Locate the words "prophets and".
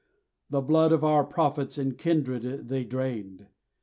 1.23-1.95